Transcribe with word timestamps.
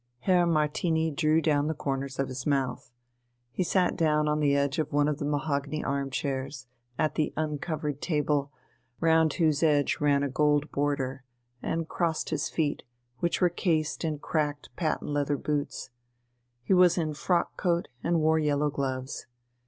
Herr 0.21 0.47
Martini 0.47 1.11
drew 1.11 1.43
down 1.43 1.67
the 1.67 1.75
corners 1.75 2.17
of 2.17 2.27
his 2.27 2.47
mouth. 2.47 2.91
He 3.51 3.61
sat 3.63 3.95
down 3.95 4.27
on 4.27 4.39
the 4.39 4.55
edge 4.55 4.79
of 4.79 4.91
one 4.91 5.07
of 5.07 5.19
the 5.19 5.25
mahogany 5.25 5.83
arm 5.83 6.09
chairs, 6.09 6.65
at 6.97 7.13
the 7.13 7.31
uncovered 7.37 8.01
table, 8.01 8.51
round 8.99 9.33
whose 9.33 9.61
edge 9.61 9.99
ran 10.01 10.23
a 10.23 10.27
gold 10.27 10.71
border, 10.71 11.23
and 11.61 11.87
crossed 11.87 12.31
his 12.31 12.49
feet, 12.49 12.81
which 13.19 13.41
were 13.41 13.49
cased 13.49 14.03
in 14.03 14.17
cracked 14.17 14.75
patent 14.75 15.11
leather 15.11 15.37
boots. 15.37 15.91
He 16.63 16.73
was 16.73 16.97
in 16.97 17.13
frock 17.13 17.55
coat 17.55 17.87
and 18.03 18.21
wore 18.21 18.39
yellow 18.39 18.71
gloves. 18.71 19.27